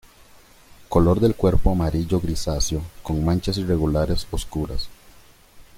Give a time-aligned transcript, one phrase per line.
[0.89, 4.89] Color del cuerpo amarillo grisáceo con manchas irregulares oscuras.